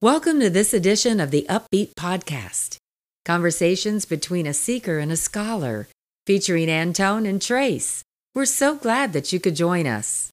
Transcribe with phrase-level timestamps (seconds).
[0.00, 2.76] Welcome to this edition of the Upbeat Podcast
[3.24, 5.88] conversations between a seeker and a scholar,
[6.24, 8.04] featuring Anton and Trace.
[8.32, 10.30] We're so glad that you could join us.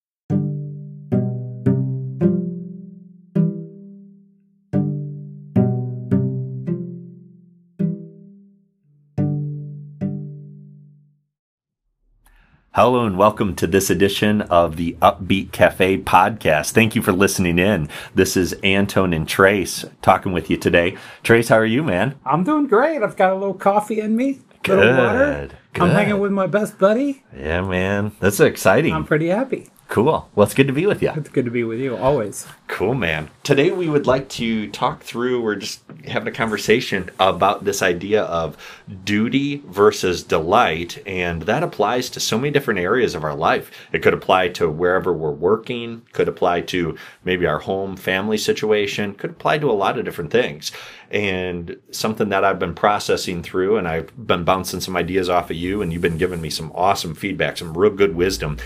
[12.75, 16.71] Hello and welcome to this edition of the Upbeat Cafe podcast.
[16.71, 17.87] Thank you for listening in.
[18.15, 20.97] This is Anton and Trace talking with you today.
[21.23, 22.15] Trace, how are you, man?
[22.25, 23.01] I'm doing great.
[23.01, 25.55] I've got a little coffee in me, little Good.
[25.75, 27.23] I'm hanging with my best buddy.
[27.33, 28.11] Yeah, man.
[28.19, 28.93] That's exciting.
[28.93, 29.69] I'm pretty happy.
[29.95, 30.29] Cool.
[30.35, 31.13] Well, it's good to be with you.
[31.15, 32.45] It's good to be with you always.
[32.67, 33.29] Cool, man.
[33.43, 38.23] Today we would like to talk through, we're just having a conversation about this idea
[38.23, 38.57] of
[39.05, 41.01] duty versus delight.
[41.07, 43.71] And that applies to so many different areas of our life.
[43.93, 49.13] It could apply to wherever we're working, could apply to maybe our home family situation,
[49.13, 50.73] could apply to a lot of different things.
[51.09, 55.55] And something that I've been processing through, and I've been bouncing some ideas off of
[55.55, 58.57] you, and you've been giving me some awesome feedback, some real good wisdom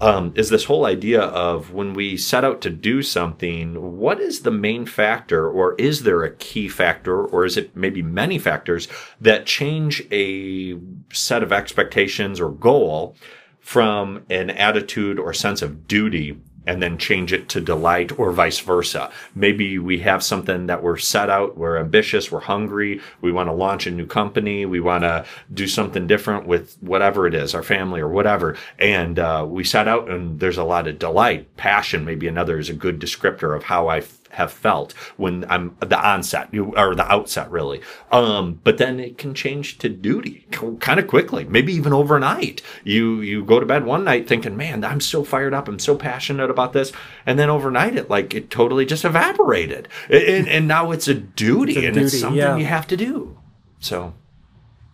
[0.00, 4.40] um, is this whole idea of when we set out to do something, what is
[4.40, 8.88] the main factor, or is there a key factor, or is it maybe many factors
[9.20, 10.78] that change a
[11.12, 13.16] set of expectations or goal
[13.60, 18.60] from an attitude or sense of duty and then change it to delight or vice
[18.60, 19.10] versa.
[19.34, 23.52] Maybe we have something that we're set out, we're ambitious, we're hungry, we want to
[23.52, 27.62] launch a new company, we want to do something different with whatever it is, our
[27.62, 28.56] family or whatever.
[28.78, 32.70] And uh, we set out and there's a lot of delight, passion, maybe another is
[32.70, 34.02] a good descriptor of how I
[34.34, 37.80] have felt when I'm the onset you- or the outset really.
[38.12, 40.46] Um, but then it can change to duty
[40.80, 42.62] kind of quickly, maybe even overnight.
[42.84, 45.68] You, you go to bed one night thinking, man, I'm so fired up.
[45.68, 46.92] I'm so passionate about this.
[47.26, 49.88] And then overnight it like it totally just evaporated.
[50.10, 52.56] And, and now it's a duty It's a and it's something yeah.
[52.56, 53.38] you have to do.
[53.80, 54.14] So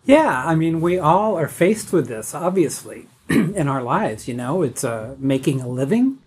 [0.05, 4.29] Yeah, I mean, we all are faced with this, obviously, in our lives.
[4.29, 6.19] You know, it's uh, making a living.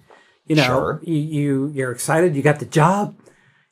[0.48, 1.02] You know, Sure.
[1.04, 2.36] you, you you're excited.
[2.36, 3.16] You got the job.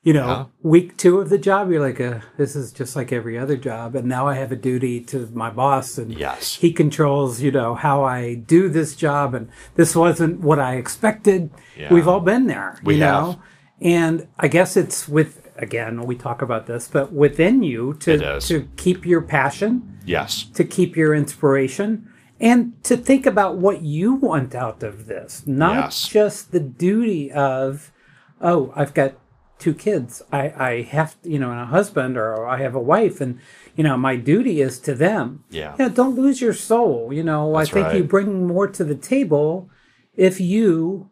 [0.04, 0.44] You know, Yeah.
[0.64, 3.94] week two of the job, you're like, uh, this is just like every other job,
[3.94, 6.56] and now I have a duty to my boss, and Yes.
[6.56, 11.50] he controls, you know, how I do this job, and this wasn't what I expected.
[11.78, 11.94] Yeah.
[11.94, 13.22] We've all been there, We you have.
[13.22, 13.36] know,
[13.80, 18.66] and I guess it's with again we talk about this, but within you to to
[18.76, 22.08] keep your passion yes, to keep your inspiration
[22.42, 26.08] and to think about what you want out of this, not Yes.
[26.08, 27.92] just the duty of,
[28.40, 29.14] oh, I've got
[29.58, 33.20] two kids, I, I have, you know, and a husband, or I have a wife,
[33.20, 33.38] and
[33.76, 35.44] you know, my duty is to them.
[35.50, 35.76] Yeah.
[35.78, 37.10] You know, don't lose your soul.
[37.12, 39.70] You know, That's I think you bring more to the table
[40.14, 41.08] if you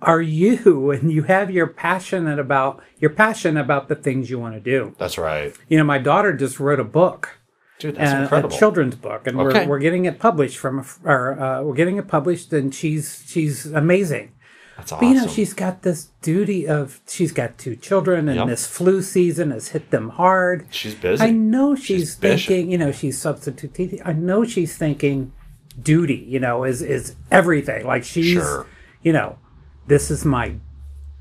[0.00, 4.54] are you and you have your passionate about your passion about the things you want
[4.54, 4.94] to do.
[4.96, 5.52] that's right.
[5.68, 7.37] You know, my daughter just wrote a book
[7.78, 8.54] Dude, that's and incredible.
[8.54, 9.60] a children's book, and Okay.
[9.64, 13.24] we're we're getting it published from a, or uh, we're getting it published, and she's
[13.26, 14.32] she's amazing.
[14.76, 15.08] that's But awesome.
[15.08, 18.46] you know, she's got this duty of she's got two children, and Yep.
[18.48, 20.66] this flu season has hit them hard.
[20.70, 21.22] She's busy.
[21.24, 24.00] I know she's, She's thinking, you know, she's substitute teaching.
[24.04, 25.32] I know she's thinking
[25.80, 27.86] duty, you know, is is everything.
[27.86, 28.66] Like she's, Sure.
[29.02, 29.38] you know,
[29.86, 30.54] this is my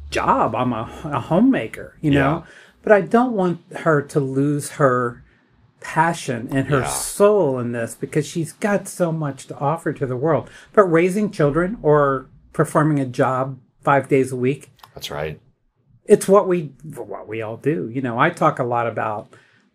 [0.09, 0.55] job.
[0.55, 2.43] I'm a, a homemaker, you know.
[2.45, 2.51] Yeah.
[2.81, 5.23] But I don't want her to lose her
[5.87, 6.87] passion and her Yeah.
[6.87, 10.49] soul in this because she's got so much to offer to the world.
[10.73, 15.39] But raising children or performing a job five days a week, That's right.
[16.05, 17.89] it's what we what we all do.
[17.89, 19.29] You know, I talk a lot about,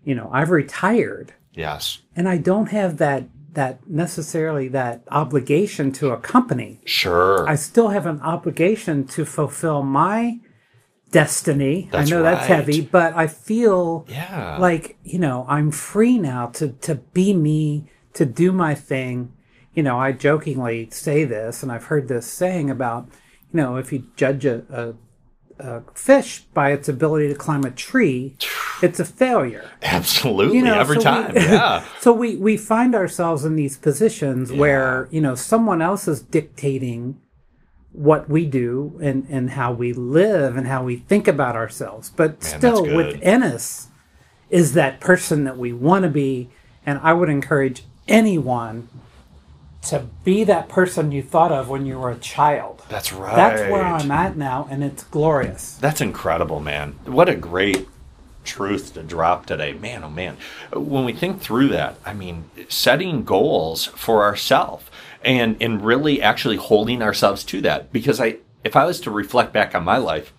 [0.05, 2.03] you know, I've retired Yes.
[2.15, 3.25] and I don't have that
[3.55, 6.81] that necessarily that obligation to a company.
[6.85, 7.49] Sure.
[7.49, 10.41] I still have an obligation to fulfill my
[11.13, 11.89] destiny.
[11.93, 14.57] That's I know that's heavy, but I feel yeah.
[14.59, 19.33] like, you know, I'm free now to to be me, to do my thing.
[19.75, 23.09] You know, I jokingly say this and I've heard this saying about,
[23.53, 24.95] you know, if you judge a, a
[25.59, 28.37] a fish by its ability to climb a tree,
[28.83, 29.71] it's a failure.
[29.83, 30.57] Absolutely.
[30.59, 31.35] You know, Every so time.
[31.35, 31.85] we- yeah.
[32.01, 37.21] So we we find ourselves in these positions where you know someone else is dictating
[37.93, 42.41] what we do and and how we live and how we think about ourselves, but
[42.41, 43.89] that's still within us
[44.51, 46.51] is that person that we want to be.
[46.85, 48.89] And I would encourage anyone
[49.83, 52.83] to be that person you thought of when you were a child.
[52.89, 53.35] That's right.
[53.35, 55.77] That's where I'm at now, and it's glorious.
[55.81, 56.93] That's incredible, man.
[57.05, 57.89] What a great
[58.45, 59.73] truth to drop today.
[59.73, 60.37] Man, oh man.
[60.73, 64.85] When we think through that, I mean, setting goals for ourselves
[65.25, 69.53] and and really actually holding ourselves to that because I if I was to reflect
[69.53, 70.33] back on my life,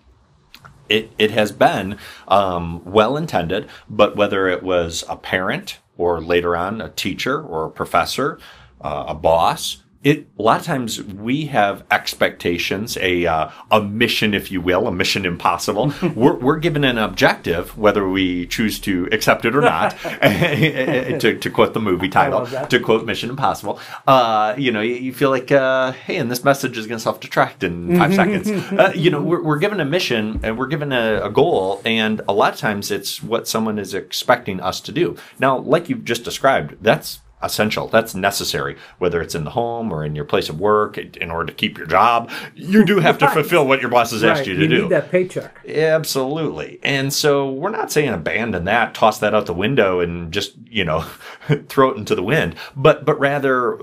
[0.89, 1.97] it, it has been
[2.27, 7.65] um, well intended, but whether it was a parent or later on a teacher or
[7.65, 8.39] a professor,
[8.81, 14.33] uh, a boss, it a lot of times we have expectations, a uh, a mission,
[14.33, 15.93] if you will, a mission impossible.
[16.15, 19.91] we're, we're given an objective, whether we choose to accept it or not.
[20.23, 25.13] to, to quote the movie title, to quote Mission Impossible, uh, you know, you, you
[25.13, 28.49] feel like, uh, hey, and this message is going to self detract in five seconds.
[28.49, 32.21] Uh, you know, we're, we're given a mission and we're given a, a goal, and
[32.27, 35.15] a lot of times it's what someone is expecting us to do.
[35.39, 37.87] Now, like you've just described, that's essential.
[37.87, 40.97] That's necessary, whether it's in the home or in your place of work.
[40.97, 44.23] In order to keep your job, you do have to fulfill what your boss has
[44.23, 44.81] asked you to you do.
[44.83, 45.57] Need that paycheck.
[45.67, 46.79] Absolutely.
[46.83, 50.83] And so we're not saying abandon that, toss that out the window, and just you
[50.83, 51.01] know
[51.67, 52.55] throw it into the wind.
[52.75, 53.77] But but rather.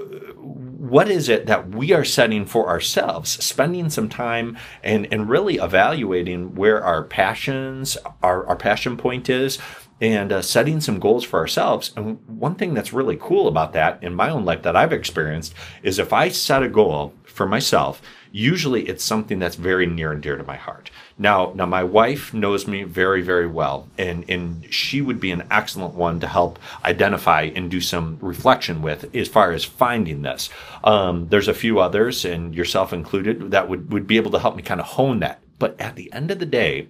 [0.80, 3.30] What is it that we are setting for ourselves?
[3.44, 9.58] Spending some time and, and really evaluating where our passions, our, our passion point is,
[10.00, 11.92] and uh, setting some goals for ourselves.
[11.96, 15.54] And one thing that's really cool about that in my own life that I've experienced
[15.82, 18.00] is if I set a goal for myself,
[18.32, 20.90] usually it's something that's very near and dear to my heart.
[21.18, 25.46] Now, now my wife knows me very, very well, and and she would be an
[25.50, 30.48] excellent one to help identify and do some reflection with as far as finding this.
[30.84, 34.56] Um, there's a few others, and yourself included, that would would be able to help
[34.56, 35.40] me kind of hone that.
[35.58, 36.88] But at the end of the day,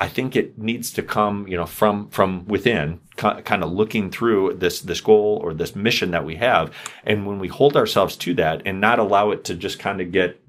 [0.00, 4.54] I think it needs to come, you know, from from within, kind of looking through
[4.54, 6.72] this this goal or this mission that we have,
[7.04, 10.12] and when we hold ourselves to that and not allow it to just kind of
[10.12, 10.40] get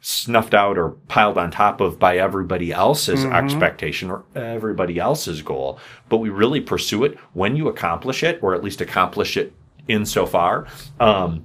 [0.00, 3.34] snuffed out or piled on top of by everybody else's mm-hmm.
[3.34, 5.78] expectation or everybody else's goal,
[6.08, 9.52] but we really pursue it when you accomplish it, or at least accomplish it
[9.88, 10.66] insofar.
[11.00, 11.44] Um,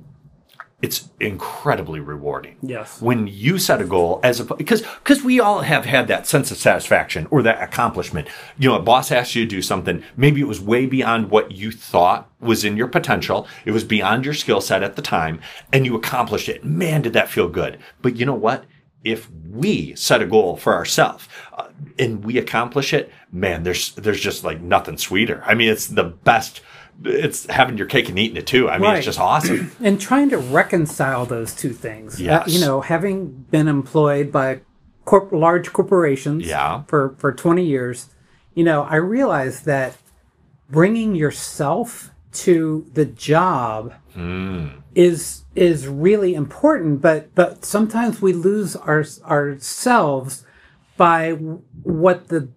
[0.83, 2.57] it's incredibly rewarding.
[2.61, 3.01] Yes.
[3.01, 6.51] When you set a goal as a because because we all have had that sense
[6.51, 8.27] of satisfaction or that accomplishment.
[8.59, 11.53] You know, a boss asked you to do something, maybe it was way beyond what
[11.53, 13.47] you thought was in your potential.
[13.63, 15.39] It was beyond your skill set at the time
[15.71, 16.65] and you accomplished it.
[16.65, 17.79] Man, did that feel good.
[18.01, 18.65] But you know what?
[19.05, 24.19] If we set a goal for ourselves uh, and we accomplish it, man, there's there's
[24.19, 25.43] just like nothing sweeter.
[25.45, 26.61] I mean, it's the best
[27.03, 28.69] it's having your cake and eating it too.
[28.69, 28.97] I mean, right.
[28.97, 29.71] it's just awesome.
[29.81, 32.19] and trying to reconcile those two things.
[32.19, 32.47] Uh, yes.
[32.47, 34.61] Uh, you know, having been employed by
[35.05, 36.83] corp- large corporations yeah.
[36.83, 38.09] for, for 20 years,
[38.53, 39.97] you know, I realized that
[40.69, 44.71] bringing yourself to the job mm.
[44.95, 50.43] is is really important but but sometimes we lose our ourselves
[50.97, 51.31] by
[51.83, 52.49] what the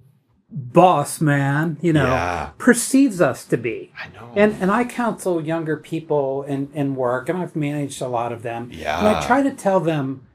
[0.48, 2.50] boss man, you know, yeah.
[2.58, 3.92] perceives us to be.
[3.98, 4.32] I know.
[4.36, 8.42] And and I counsel younger people in, in work and I've managed a lot of
[8.42, 8.70] them.
[8.72, 8.98] Yeah.
[8.98, 10.26] And I try to tell them,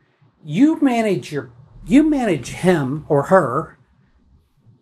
[0.44, 1.52] you manage your
[1.86, 3.78] you manage him or her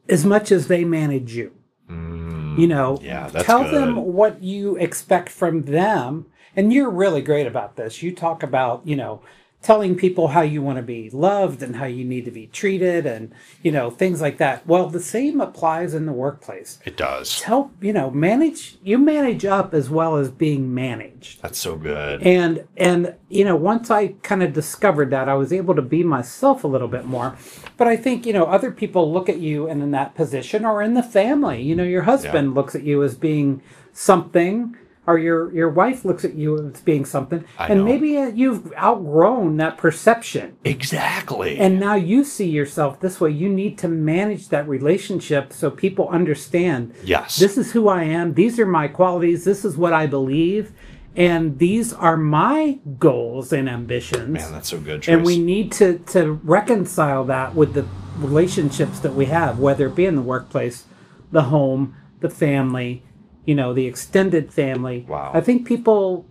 [0.07, 1.53] as much as they manage you.
[1.89, 3.73] Mm, you know, yeah, tell good.
[3.73, 6.25] them what you expect from them.
[6.55, 8.01] And you're really great about this.
[8.01, 9.21] You talk about, you know,
[9.61, 13.05] telling people how you want to be loved and how you need to be treated
[13.05, 14.65] and you know things like that.
[14.65, 16.79] Well the same applies in the workplace.
[16.85, 17.41] It does.
[17.41, 21.41] Help you know manage you manage up as well as being managed.
[21.41, 22.23] That's so good.
[22.23, 26.03] And and you know once i kind of discovered that i was able to be
[26.03, 27.37] myself a little bit more.
[27.75, 30.81] But i think you know other people look at you and in that position or
[30.81, 31.61] in the family.
[31.61, 32.53] You know your husband yeah.
[32.53, 34.77] looks at you as being something
[35.09, 39.57] or your your wife looks at you as being something, and maybe uh, you've outgrown
[39.57, 40.55] that perception.
[40.63, 41.57] Exactly.
[41.57, 43.31] And now you see yourself this way.
[43.31, 46.93] You need to manage that relationship so people understand.
[47.03, 47.37] Yes.
[47.37, 48.35] This is who I am.
[48.35, 49.45] These are my qualities.
[49.45, 50.73] This is what I believe.
[51.15, 54.29] And these are my goals and ambitions.
[54.29, 55.01] Man, that's so good.
[55.01, 55.15] Trace.
[55.15, 57.85] And we need to, to reconcile that with the
[58.17, 60.85] relationships that we have, whether it be in the workplace,
[61.31, 63.03] the home, the family,
[63.49, 65.07] you know, the extended family.
[65.07, 65.31] Wow.
[65.33, 66.27] I think people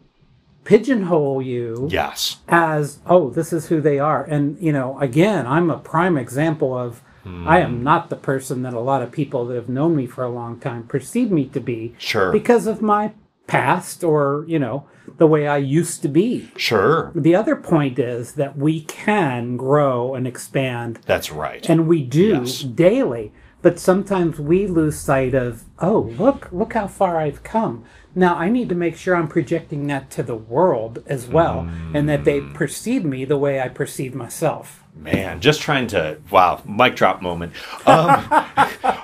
[0.63, 5.71] pigeonhole you yes as oh this is who they are and you know again i'm
[5.71, 7.47] a prime example of mm.
[7.47, 10.23] i am not the person that a lot of people that have known me for
[10.25, 13.11] a long time perceive me to be sure because of my
[13.47, 18.35] past or you know the way i used to be sure the other point is
[18.35, 22.61] that we can grow and expand that's right and we do yes.
[22.61, 27.85] daily but sometimes we lose sight of oh look look how far i've come.
[28.15, 31.95] Now i need to make sure i'm projecting that to the world as well mm.
[31.95, 34.85] and that they perceive me the way i perceive myself.
[34.95, 37.53] Man just trying to wow mic drop moment.
[37.87, 38.27] Um,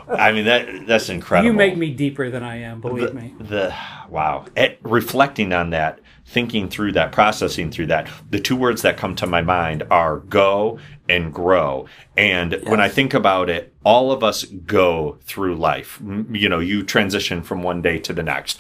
[0.09, 3.35] i mean that that's incredible you make me deeper than i am believe the, me.
[3.39, 3.75] the
[4.09, 4.47] wow.
[4.57, 9.15] At, reflecting on that thinking through that processing through that the two words that come
[9.15, 10.79] to my mind are go
[11.09, 12.65] and grow and yes.
[12.65, 16.01] when i think about it all of us go through life.
[16.33, 18.59] You know, you transition from one day to the next.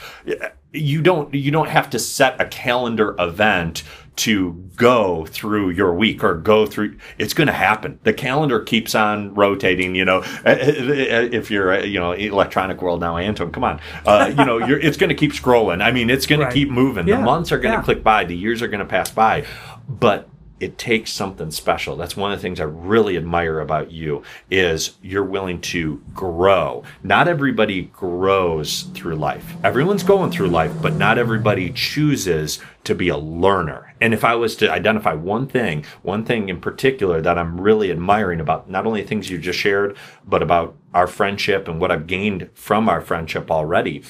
[0.73, 3.83] You don't you don't have to set a calendar event
[4.17, 7.99] to go through your week or go through it's going to happen.
[8.05, 10.23] The calendar keeps on rotating you know.
[10.45, 13.81] If you're you know electronic world now anton come on.
[14.07, 15.83] Uh, you know you're it's going to keep scrolling.
[15.83, 16.49] I mean it's going right.
[16.49, 17.09] to keep moving.
[17.09, 17.17] Yeah.
[17.17, 17.85] the months are going to yeah.
[17.85, 18.25] click by.
[18.25, 19.47] The years are going to pass by.
[19.89, 20.29] But
[20.61, 21.97] it takes something special.
[21.97, 26.85] That's one of the things I really admire about you is you're willing to grow.
[27.03, 29.55] Not everybody grows through life.
[29.65, 33.95] Everyone's going through life, but not everybody chooses to be a learner.
[34.01, 37.91] And if I was to identify one thing, one thing in particular that I'm really
[37.91, 42.07] admiring about not only things you just shared, but about our friendship and what I've
[42.07, 44.03] gained from our friendship already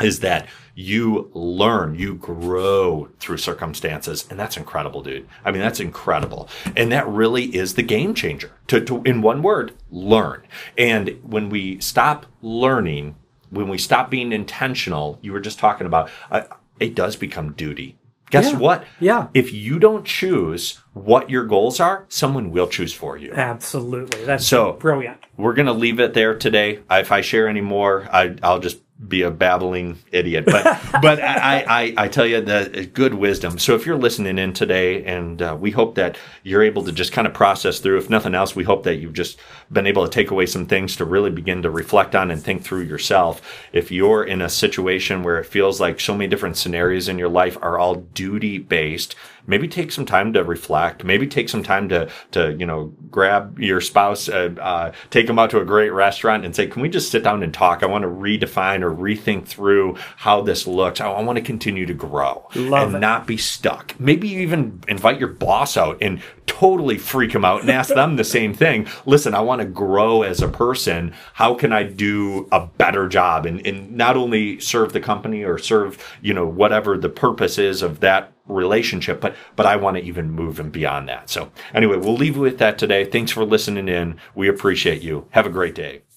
[0.00, 0.46] is that
[0.78, 4.24] you learn, you grow through circumstances.
[4.30, 5.26] And that's incredible, dude.
[5.44, 6.48] I mean, that's incredible.
[6.76, 10.42] And that really is the game changer to, to in one word, learn.
[10.76, 13.16] And when we stop learning,
[13.50, 16.42] when we stop being intentional, you were just talking about, uh,
[16.78, 17.98] it does become duty.
[18.30, 18.58] Guess yeah.
[18.58, 18.84] what?
[19.00, 19.28] Yeah.
[19.34, 23.32] If you don't choose what your goals are, someone will choose for you.
[23.32, 24.24] Absolutely.
[24.24, 25.18] That's so brilliant.
[25.36, 26.80] We're going to leave it there today.
[26.88, 30.44] If I share any more, I, I'll just be a babbling idiot.
[30.46, 30.64] But
[31.02, 33.58] but I, I, I tell you the good wisdom.
[33.58, 37.12] So if you're listening in today, and uh, we hope that you're able to just
[37.12, 37.98] kind of process through.
[37.98, 39.38] If nothing else, we hope that you've just
[39.70, 42.62] been able to take away some things to really begin to reflect on and think
[42.62, 43.40] through yourself.
[43.72, 47.28] If you're in a situation where it feels like so many different scenarios in your
[47.28, 49.14] life are all duty based
[49.46, 51.04] maybe take some time to reflect.
[51.04, 55.38] Maybe take some time to to you know grab your spouse, uh, uh, take them
[55.38, 57.82] out to a great restaurant, and say, "Can we just sit down and talk?
[57.82, 61.00] I want to redefine or rethink through how this looks.
[61.00, 63.00] I, I want to continue to grow Love and it.
[63.00, 63.98] not be stuck.
[63.98, 66.20] Maybe even invite your boss out and
[66.58, 68.84] totally freak them out and ask them the same thing.
[69.06, 71.14] Listen, I want to grow as a person.
[71.34, 75.58] How can I do a better job and, and not only serve the company or
[75.58, 80.02] serve, you know, whatever the purpose is of that relationship, but but I want to
[80.02, 81.30] even move and beyond that.
[81.30, 83.04] So anyway, we'll leave with that today.
[83.04, 84.16] Thanks for listening in.
[84.34, 85.28] We appreciate you.
[85.30, 86.07] Have a great day.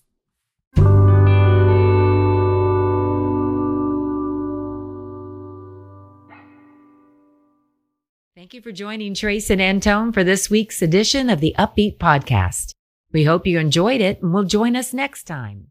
[8.51, 12.74] Thank you for joining Trace and Anton for this week's edition of the Upbeat Podcast.
[13.13, 15.67] We hope you enjoyed it and will join us next time.